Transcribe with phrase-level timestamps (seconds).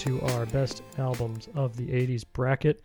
[0.00, 2.80] into our best albums of the 80s bracket,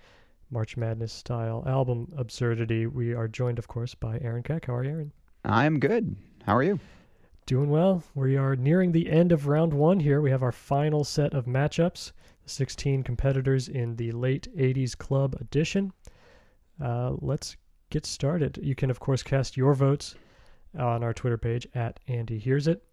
[0.52, 2.88] March Madness style album absurdity.
[2.88, 4.66] We are joined, of course, by Aaron Keck.
[4.66, 5.14] How are you, Aaron?
[5.46, 6.14] I'm good.
[6.44, 6.78] How are you?
[7.46, 8.04] Doing well.
[8.16, 10.20] We are nearing the end of round one here.
[10.20, 12.12] We have our final set of matchups,
[12.48, 15.94] 16 competitors in the late 80s club edition.
[16.84, 17.56] Uh, let's
[17.92, 18.60] get started.
[18.62, 20.16] You can, of course, cast your votes
[20.78, 22.84] on our Twitter page at Andy Hears It.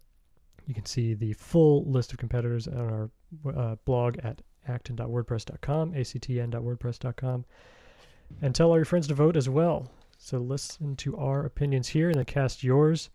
[0.65, 7.45] You can see the full list of competitors on our uh, blog at acton.wordpress.com, actn.wordpress.com,
[8.41, 9.91] and tell all your friends to vote as well.
[10.17, 13.09] So listen to our opinions here and then cast yours.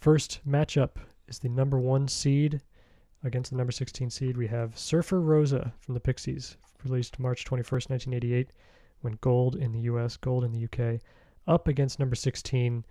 [0.00, 0.92] First matchup
[1.28, 2.62] is the number one seed
[3.22, 4.36] against the number 16 seed.
[4.36, 8.50] We have Surfer Rosa from the Pixies, released March 21st, 1988,
[9.02, 11.00] went gold in the US, gold in the UK,
[11.46, 12.84] up against number 16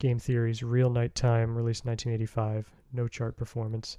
[0.00, 3.98] Game Theory's Real Nighttime, released 1985, no chart performance.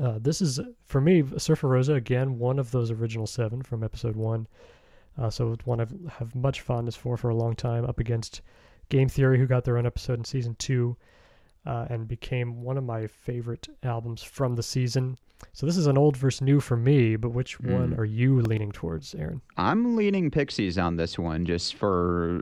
[0.00, 4.16] Uh, this is, for me, Surfer Rosa, again, one of those original seven from episode
[4.16, 4.48] one.
[5.16, 5.86] Uh, so one I
[6.18, 8.40] have much fondness for for a long time, up against
[8.88, 10.96] Game Theory, who got their own episode in season two
[11.66, 15.18] uh, and became one of my favorite albums from the season.
[15.52, 17.72] So this is an old versus new for me, but which mm.
[17.72, 19.40] one are you leaning towards, Aaron?
[19.56, 22.40] I'm leaning Pixies on this one, just for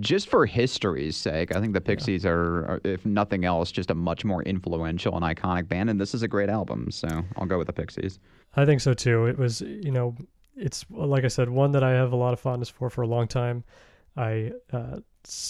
[0.00, 1.54] just for history's sake.
[1.54, 2.30] I think the Pixies yeah.
[2.30, 6.14] are, are, if nothing else, just a much more influential and iconic band, and this
[6.14, 6.90] is a great album.
[6.90, 8.18] So I'll go with the Pixies.
[8.56, 9.26] I think so too.
[9.26, 10.14] It was, you know,
[10.56, 13.06] it's like I said, one that I have a lot of fondness for for a
[13.06, 13.64] long time.
[14.16, 15.00] I uh,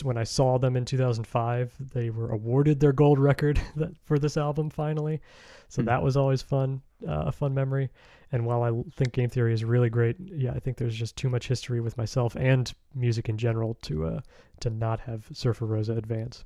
[0.03, 3.61] when I saw them in 2005, they were awarded their gold record
[4.05, 5.21] for this album finally.
[5.69, 5.89] So mm-hmm.
[5.89, 7.91] that was always fun, uh, a fun memory.
[8.33, 11.31] And while I think game theory is really great, yeah, I think there's just too
[11.31, 14.21] much history with myself and music in general to uh,
[14.61, 16.45] to not have Surfer Rosa advance.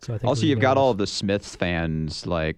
[0.00, 2.56] So I think also you've got all of the Smiths fans like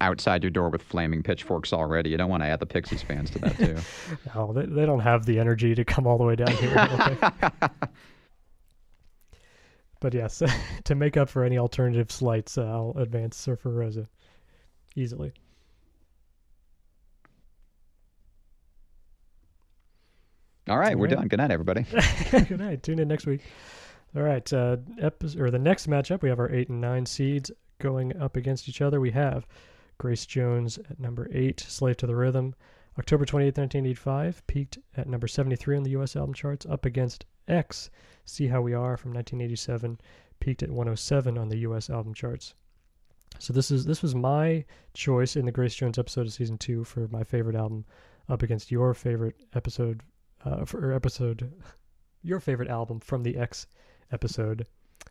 [0.00, 2.10] outside your door with flaming pitchforks already.
[2.10, 3.76] You don't want to add the Pixies fans to that too.
[4.34, 7.18] no, they, they don't have the energy to come all the way down here.
[10.02, 10.42] But yes,
[10.84, 14.08] to make up for any alternative slights, uh, I'll advance Surfer Rosa
[14.96, 15.32] easily.
[20.68, 21.14] All right, All we're right.
[21.16, 21.28] done.
[21.28, 21.86] Good night, everybody.
[22.32, 22.82] Good night.
[22.82, 23.42] Tune in next week.
[24.16, 27.52] All right, uh, episode, or the next matchup, we have our eight and nine seeds
[27.78, 29.00] going up against each other.
[29.00, 29.46] We have
[29.98, 32.56] Grace Jones at number eight, Slave to the Rhythm.
[32.98, 36.16] October 28, 1985, peaked at number 73 on the U.S.
[36.16, 37.90] album charts, up against X,
[38.24, 40.00] See How We Are from 1987,
[40.40, 41.90] peaked at 107 on the U.S.
[41.90, 42.54] album charts.
[43.38, 44.64] So this is this was my
[44.94, 47.84] choice in the Grace Jones episode of season two for my favorite album,
[48.28, 50.02] up against your favorite episode,
[50.44, 51.52] uh, for episode,
[52.22, 53.66] your favorite album from the X
[54.12, 54.66] episode.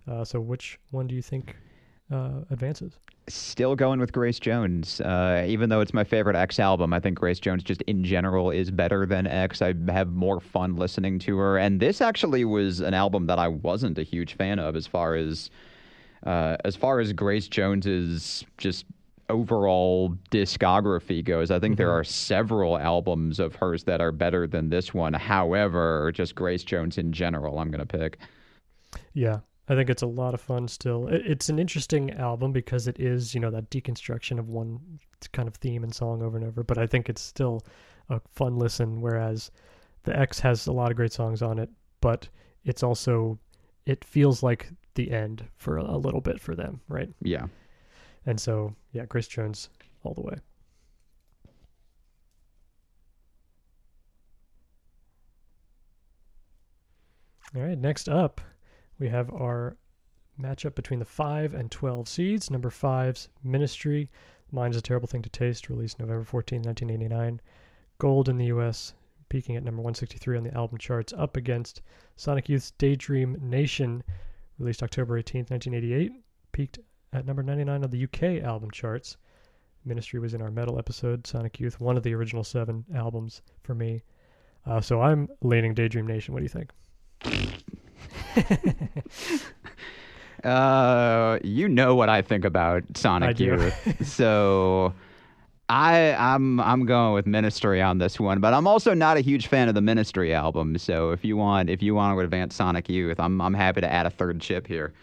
[0.08, 1.56] Uh, so which one do you think
[2.12, 2.94] uh, advances?
[3.28, 5.00] Still going with Grace Jones.
[5.02, 8.52] Uh, even though it's my favorite X album, I think Grace Jones just in general
[8.52, 9.62] is better than X.
[9.62, 11.58] I have more fun listening to her.
[11.58, 15.16] And this actually was an album that I wasn't a huge fan of as far
[15.16, 15.50] as
[16.26, 18.86] uh, as far as Grace Jones's just
[19.30, 21.50] overall discography goes.
[21.50, 21.78] I think mm-hmm.
[21.78, 25.14] there are several albums of hers that are better than this one.
[25.14, 28.20] However, just Grace Jones in general, I'm going to pick.
[29.14, 29.40] Yeah,
[29.72, 31.08] I think it's a lot of fun still.
[31.08, 34.82] It's an interesting album because it is, you know, that deconstruction of one
[35.32, 37.64] kind of theme and song over and over, but I think it's still
[38.10, 39.50] a fun listen whereas
[40.04, 41.70] the X has a lot of great songs on it,
[42.02, 42.28] but
[42.66, 43.40] it's also
[43.86, 47.10] it feels like the end for a little bit for them, right?
[47.22, 47.46] Yeah.
[48.26, 49.70] And so, yeah, Grace Jones
[50.04, 50.36] all the way.
[57.56, 58.42] All right, next up,
[59.02, 59.76] we have our
[60.40, 62.52] matchup between the 5 and 12 seeds.
[62.52, 64.12] Number 5's Ministry,
[64.52, 67.42] Mind's a Terrible Thing to Taste, released November 14, 1989.
[67.98, 68.94] Gold in the US,
[69.28, 71.82] peaking at number 163 on the album charts, up against
[72.16, 74.04] Sonic Youth's Daydream Nation,
[74.60, 76.12] released October 18, 1988,
[76.52, 76.78] peaked
[77.12, 79.18] at number 99 on the UK album charts.
[79.84, 83.74] Ministry was in our metal episode, Sonic Youth, one of the original seven albums for
[83.74, 84.04] me.
[84.68, 86.36] Uh, so I'm leaning Daydream Nation.
[86.36, 87.81] What do you think?
[90.44, 94.94] uh, you know what I think about Sonic Youth, so
[95.70, 98.40] I I'm I'm going with Ministry on this one.
[98.40, 100.78] But I'm also not a huge fan of the Ministry album.
[100.78, 103.92] So if you want if you want to advance Sonic Youth, I'm I'm happy to
[103.92, 104.94] add a third chip here.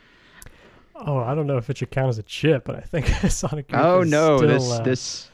[0.94, 3.70] Oh, I don't know if it should count as a chip, but I think Sonic
[3.70, 3.80] Youth.
[3.80, 4.82] Oh no, still, this uh...
[4.82, 5.30] this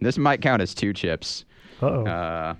[0.00, 1.44] this might count as two chips.
[1.82, 2.06] Uh-oh.
[2.06, 2.54] Uh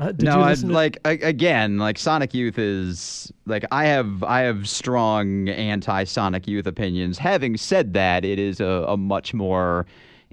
[0.00, 0.66] uh, no, I, to...
[0.66, 6.48] like I, again, like Sonic Youth is like I have I have strong anti Sonic
[6.48, 7.18] Youth opinions.
[7.18, 9.86] Having said that, it is a, a much more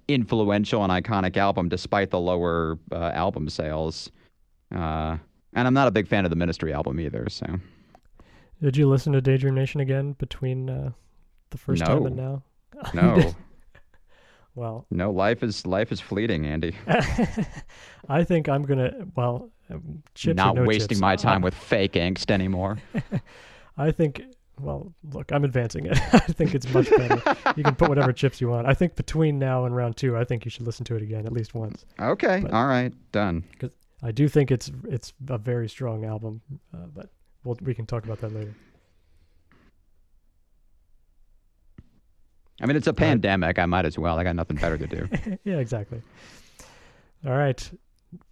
[0.07, 4.11] influential and iconic album despite the lower uh, album sales.
[4.73, 5.17] Uh,
[5.53, 7.27] and I'm not a big fan of the Ministry album either.
[7.29, 7.45] So,
[8.61, 10.91] did you listen to Daydream Nation again between uh,
[11.51, 11.87] the first no.
[11.87, 12.43] time and now?
[12.93, 13.35] No.
[14.55, 15.11] well, no.
[15.11, 16.75] Life is life is fleeting, Andy.
[18.09, 19.05] I think I'm gonna.
[19.15, 19.49] Well,
[20.15, 21.01] chips not no wasting chips.
[21.01, 22.77] my time with fake angst anymore.
[23.77, 24.21] I think.
[24.59, 25.97] Well, look, I'm advancing it.
[26.13, 27.19] I think it's much better.
[27.55, 28.67] you can put whatever chips you want.
[28.67, 31.25] I think between now and round two, I think you should listen to it again
[31.25, 31.85] at least once.
[31.99, 32.41] Okay.
[32.43, 32.93] But- All right.
[33.11, 33.43] Done.
[33.51, 33.71] Because
[34.03, 36.41] I do think it's it's a very strong album,
[36.73, 37.09] uh, but
[37.43, 38.53] we'll, we can talk about that later.
[42.61, 43.57] I mean, it's a pandemic.
[43.57, 44.19] I might as well.
[44.19, 45.09] I got nothing better to do.
[45.43, 46.01] yeah, exactly.
[47.25, 47.71] All right.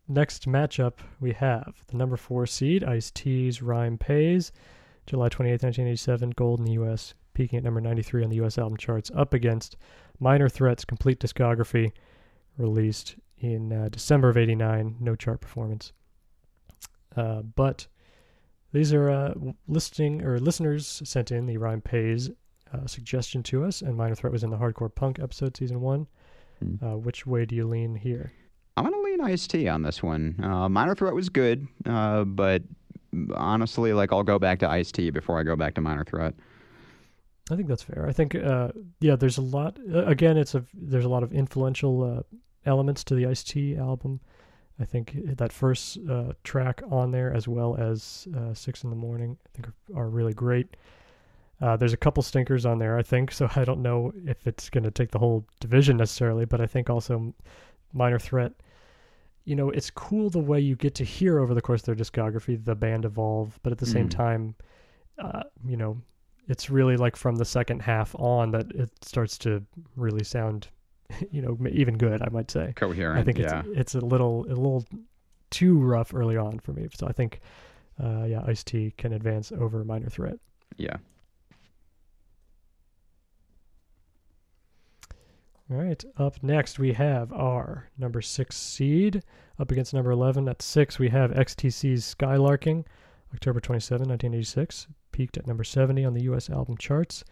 [0.08, 4.52] Next matchup, we have the number four seed, Ice T's Rhyme Pays,
[5.06, 8.58] July 28th, 1987, gold in the U.S., peaking at number 93 on the U.S.
[8.58, 9.78] album charts, up against
[10.20, 11.92] Minor Threat's complete discography,
[12.58, 15.94] released in uh, December of 89, no chart performance.
[17.16, 17.88] Uh, but
[18.74, 19.34] these are uh,
[19.68, 22.30] listening or listeners sent in the Rhyme Pays
[22.74, 26.07] uh, suggestion to us, and Minor Threat was in the Hardcore Punk episode, season one.
[26.60, 26.86] Hmm.
[26.86, 28.31] Uh, which way do you lean here?
[28.77, 30.36] I'm gonna lean Ice T on this one.
[30.42, 32.63] Uh, Minor Threat was good, uh, but
[33.36, 36.33] honestly, like I'll go back to Ice T before I go back to Minor Threat.
[37.51, 38.06] I think that's fair.
[38.07, 38.69] I think, uh,
[39.00, 39.80] yeah, there's a lot.
[39.92, 43.75] Uh, again, it's a there's a lot of influential uh, elements to the Ice T
[43.75, 44.19] album.
[44.80, 48.95] I think that first uh, track on there, as well as uh, Six in the
[48.95, 50.77] Morning, I think are, are really great.
[51.62, 53.32] Uh, there's a couple stinkers on there, I think.
[53.32, 56.66] So I don't know if it's going to take the whole division necessarily, but I
[56.66, 57.34] think also
[57.94, 58.54] Minor Threat.
[59.46, 61.96] You know, it's cool the way you get to hear over the course of their
[61.96, 64.12] discography the band evolve, but at the same Mm.
[64.12, 64.56] time,
[65.18, 65.98] uh, you know,
[66.48, 69.64] it's really like from the second half on that it starts to
[69.96, 70.68] really sound,
[71.32, 72.22] you know, even good.
[72.22, 72.74] I might say.
[72.76, 73.20] Coherent.
[73.20, 73.64] I think yeah.
[73.66, 74.86] it's it's a little a little
[75.50, 76.88] too rough early on for me.
[76.94, 77.40] So I think,
[78.02, 80.38] uh, yeah, Ice T can advance over Minor Threat.
[80.78, 80.98] yeah.
[85.71, 86.04] All right.
[86.18, 89.24] Up next, we have our number six seed
[89.60, 90.50] up against number 11.
[90.50, 92.86] At six, we have XTC's Skylarking,
[93.33, 96.50] October 27, 1986, peaked at number 70 on the U.S.
[96.50, 97.24] album charts.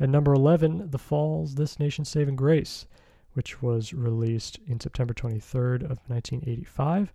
[0.00, 2.86] And number 11, The Fall's, This Nation's Saving Grace,
[3.34, 7.12] which was released in September 23rd of 1985,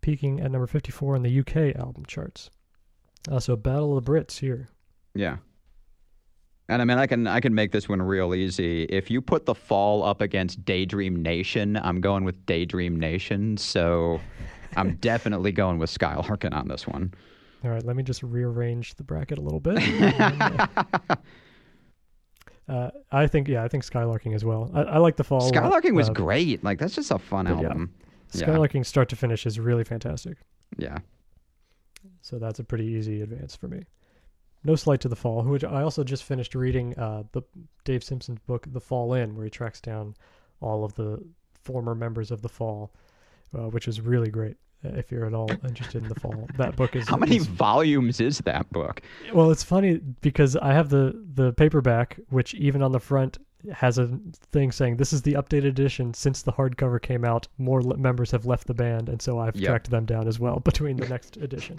[0.00, 2.48] peaking at number 54 on the UK album charts.
[3.30, 4.68] Uh, so Battle of the Brits here.
[5.14, 5.36] Yeah.
[6.68, 8.84] And I mean, I can I can make this one real easy.
[8.84, 13.56] If you put the fall up against Daydream Nation, I'm going with Daydream Nation.
[13.56, 14.20] So
[14.76, 17.14] I'm definitely going with Skylarking on this one.
[17.64, 19.78] All right, let me just rearrange the bracket a little bit.
[22.68, 24.70] uh, I think, yeah, I think Skylarking as well.
[24.74, 25.50] I, I like the fall.
[25.50, 26.62] Skylarking was Uh, great.
[26.64, 27.92] Like that's just a fun album.
[28.32, 28.46] Yeah.
[28.46, 30.36] Skylarking start to finish is really fantastic.
[30.76, 30.98] Yeah.
[32.22, 33.84] So that's a pretty easy advance for me.
[34.66, 37.42] No slight to the fall, which I also just finished reading uh, the
[37.84, 40.14] Dave Simpson's book, The Fallen, where he tracks down
[40.60, 41.22] all of the
[41.62, 42.92] former members of the Fall,
[43.56, 44.56] uh, which is really great.
[44.84, 47.46] uh, If you're at all interested in the Fall, that book is How many is
[47.46, 49.02] volumes is that book?
[49.32, 53.38] Well, it's funny because I have the the paperback, which even on the front
[53.72, 54.06] has a
[54.52, 57.46] thing saying this is the updated edition since the hardcover came out.
[57.58, 59.68] More le- members have left the band, and so I've Yep.
[59.68, 61.78] tracked them down as well between the next edition.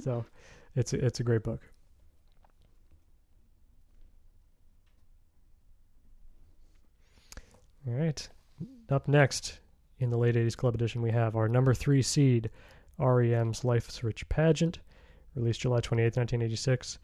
[0.00, 0.24] so,
[0.74, 1.60] it's it's a great book.
[7.88, 8.28] All right,
[8.90, 9.60] up next
[9.98, 12.50] in the late '80s club edition, we have our number three seed,
[12.98, 14.80] REM's Life's Rich Pageant
[15.34, 16.98] released July 28th, 1986.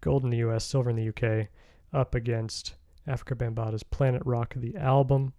[0.00, 1.48] Gold in the US, silver in the UK,
[1.92, 2.74] up against
[3.08, 5.32] Afrika Bambaataa's Planet Rock, the album,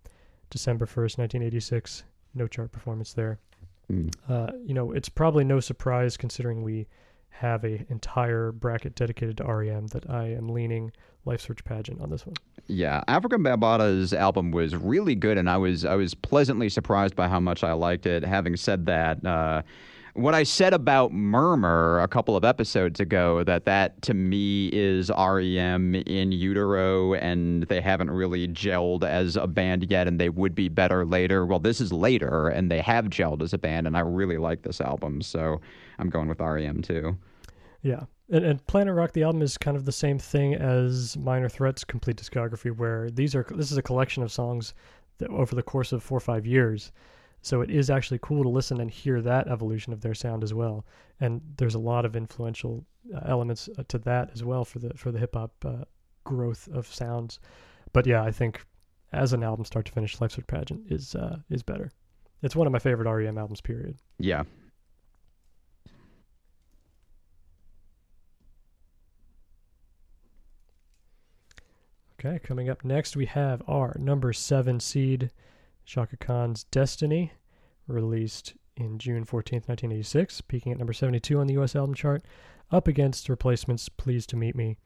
[0.49, 2.03] December 1st, 1986.
[2.33, 3.39] No chart performance there.
[3.91, 4.13] Mm.
[4.27, 6.87] Uh, you know, it's probably no surprise considering we
[7.29, 10.91] have a entire bracket dedicated to REM that I am leaning
[11.25, 12.35] Life's Rich Pageant on this one.
[12.67, 17.27] Yeah, Afrika Bambaataa's album was really good, and I was I was pleasantly surprised by
[17.27, 18.23] how much I liked it.
[18.23, 19.61] Having said that, uh,
[20.19, 25.09] what I said about Murmur a couple of episodes ago that that to me is
[25.09, 30.53] REM in utero, and they haven't really gelled as a band yet, and they would
[30.53, 31.45] be better later.
[31.45, 34.63] Well, this is later, and they have gelled as a band, and I really like
[34.63, 35.61] this album, so
[35.97, 37.17] I'm going with REM too.
[37.81, 38.03] Yeah.
[38.29, 41.83] And, and Planet Rock, the album, is kind of the same thing as Minor Threat's
[41.83, 44.73] complete discography, where these are this is a collection of songs
[45.19, 46.91] that over the course of four or five years.
[47.41, 50.53] So it is actually cool to listen and hear that evolution of their sound as
[50.53, 50.85] well.
[51.19, 54.93] And there's a lot of influential uh, elements uh, to that as well for the
[54.95, 55.85] for the hip hop uh,
[56.23, 57.39] growth of sounds.
[57.93, 58.65] But yeah, I think
[59.11, 61.91] as an album, start to finish, Life's Rich Pageant is uh, is better.
[62.41, 63.61] It's one of my favorite REM albums.
[63.61, 63.97] Period.
[64.17, 64.43] Yeah.
[72.19, 75.31] Okay, coming up next, we have our number seven seed,
[75.89, 77.33] Chaka Khan's Destiny,
[77.87, 82.23] released in June 14th, 1986, peaking at number 72 on the US album chart,
[82.69, 84.77] up against replacements Pleased to Meet Me,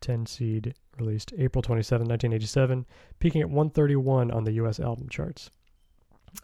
[0.00, 2.84] 10 seed, released April 27, 1987,
[3.20, 5.50] peaking at 131 on the US album charts.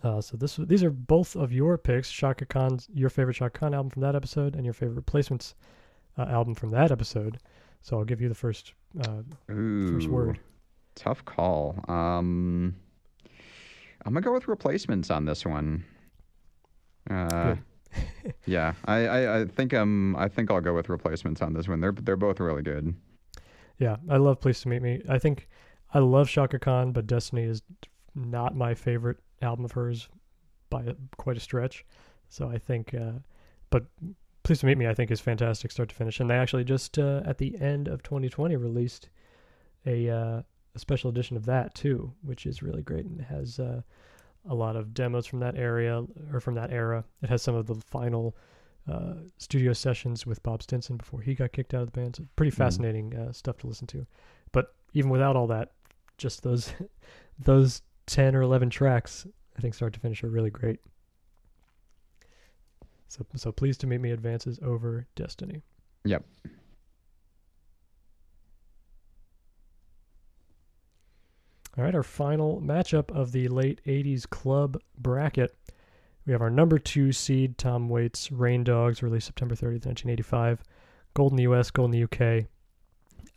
[0.05, 3.75] Uh, so this these are both of your picks, Chaka Khan's your favorite Chaka Khan
[3.75, 5.57] album from that episode, and your favorite replacements
[6.17, 7.39] uh, album from that episode.
[7.83, 10.39] So I'll give you the first uh, Ooh, first word.
[10.95, 11.85] Tough call.
[11.89, 12.77] Um,
[14.05, 15.85] I'm gonna go with replacements on this one.
[17.11, 17.57] Uh,
[18.47, 21.81] yeah, I, I, I think um I think I'll go with replacements on this one.
[21.81, 22.95] They're they're both really good.
[23.79, 25.03] Yeah, I love Pleased to Meet Me.
[25.09, 25.49] I think
[25.93, 27.63] I love Chaka Khan, but Destiny is
[28.15, 30.09] not my favorite album of hers
[30.71, 31.85] by a, quite a stretch.
[32.29, 33.13] So I think, uh,
[33.71, 33.85] but
[34.43, 36.21] Pleased to Meet Me, I think is fantastic start to finish.
[36.21, 39.11] And they actually just uh, at the end of 2020 released
[39.85, 40.43] a, uh,
[40.77, 43.81] a special edition of that too, which is really great and has uh,
[44.49, 47.05] a lot of demos from that area or from that era.
[47.23, 48.37] It has some of the final
[48.89, 52.17] uh, studio sessions with Bob Stinson before he got kicked out of the band.
[52.17, 54.07] So pretty fascinating uh, stuff to listen to.
[54.53, 55.73] But even without all that,
[56.19, 56.73] just those
[57.39, 60.79] those ten or eleven tracks, I think start to finish are really great.
[63.09, 65.63] So so pleased to meet me advances over Destiny.
[66.05, 66.25] Yep.
[71.79, 75.55] All right, our final matchup of the late 80s club bracket.
[76.25, 80.63] We have our number two seed, Tom Waits, Rain Dogs, released September 30th, 1985.
[81.13, 82.47] Gold in the US, gold in the UK.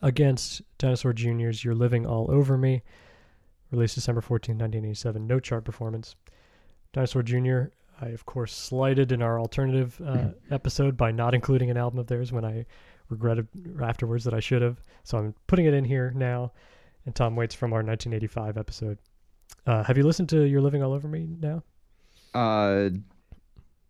[0.01, 2.81] Against Dinosaur Jr.'s You're Living All Over Me,
[3.71, 5.27] released December 14th, 1987.
[5.27, 6.15] No chart performance.
[6.93, 7.63] Dinosaur Jr.,
[8.01, 12.07] I, of course, slighted in our alternative uh, episode by not including an album of
[12.07, 12.65] theirs when I
[13.09, 13.47] regretted
[13.83, 14.79] afterwards that I should have.
[15.03, 16.53] So I'm putting it in here now.
[17.05, 18.97] And Tom Waits from our 1985 episode.
[19.65, 21.63] Uh, have you listened to You're Living All Over Me now?
[22.33, 22.89] Uh,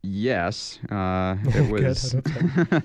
[0.03, 0.79] yes.
[0.89, 2.15] Uh, it was.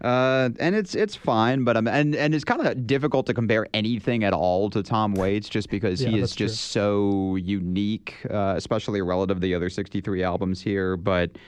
[0.00, 3.66] Uh, and it's it's fine, but um, and and it's kind of difficult to compare
[3.72, 6.46] anything at all to Tom Waits, just because Yeah, he is that's true.
[6.48, 10.98] just so unique, uh, especially relative to the other 63 albums here.
[10.98, 11.38] But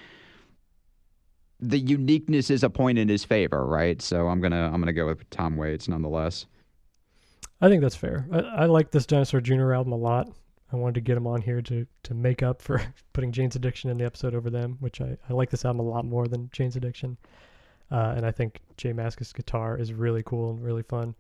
[1.60, 4.00] the uniqueness is a point in his favor, right?
[4.00, 6.46] So I'm gonna I'm gonna go with Tom Waits nonetheless.
[7.60, 8.26] I think that's fair.
[8.30, 9.72] I, I like this Dinosaur Jr.
[9.72, 10.28] album a lot.
[10.72, 12.82] I wanted to get him on here to, to make up for
[13.12, 15.88] putting Jane's Addiction in the episode over them, which I, I like this album a
[15.88, 17.16] lot more than Jane's Addiction.
[17.90, 21.14] Uh, and I think J Mascis' guitar is really cool and really fun.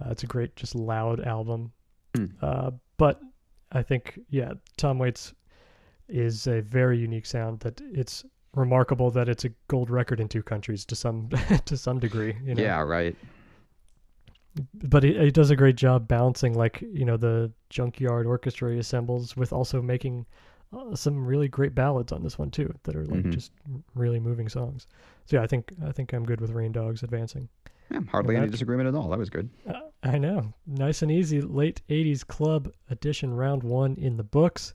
[0.00, 1.72] Uh, it's a great, just loud album.
[2.14, 2.26] Hmm.
[2.40, 3.20] Uh, but
[3.72, 5.34] I think, yeah, Tom Waits
[6.08, 8.24] is a very unique sound that it's
[8.54, 11.28] remarkable that it's a gold record in two countries to some
[11.64, 12.36] to some degree.
[12.44, 12.62] You know?
[12.62, 13.16] Yeah, right.
[14.74, 18.78] But he, he does a great job balancing like you know the junkyard orchestra he
[18.78, 20.26] assembles with also making
[20.72, 23.32] uh, some really great ballads on this one too that are like Mhm.
[23.32, 23.52] just
[23.94, 24.86] really moving songs.
[25.26, 27.48] So yeah i think i think i'm good with rain dogs advancing.
[27.90, 29.08] Yeah, hardly any disagreement at all.
[29.10, 29.50] That was good.
[29.68, 30.52] uh, i know.
[30.66, 31.40] Nice and easy.
[31.40, 34.74] Late 80s club edition round one in the books.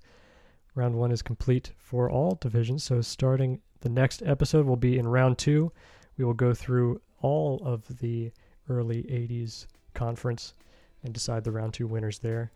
[0.76, 2.84] Round one is complete for all divisions.
[2.84, 5.72] So starting the next episode will be in round two.
[6.18, 8.32] We will go through all of the
[8.70, 10.54] early 80s conference
[11.04, 12.52] and decide the round two winners there.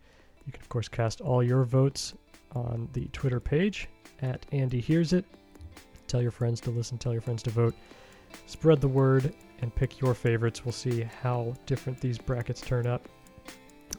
[0.46, 2.14] You can, of course, cast all your votes
[2.52, 3.88] on the Twitter page
[4.22, 5.24] at Andy Hears It.
[6.06, 7.74] Tell your friends to listen, tell your friends to vote.
[8.46, 10.64] Spread the word and pick your favorites.
[10.64, 13.08] We'll see how different these brackets turn up.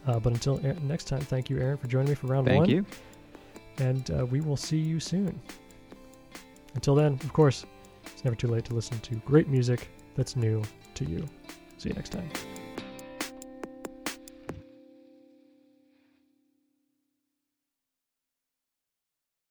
[0.08, 2.68] Uh, but until next time, thank you, Aaron, for joining me for round Thank one.
[2.68, 2.88] Thank
[3.80, 3.86] you.
[3.86, 5.40] And uh, we will see you soon.
[6.76, 7.66] Until then, of course,
[8.06, 10.62] it's never too late to listen to great music that's new
[10.96, 11.26] to you.
[11.82, 12.51] See you next time.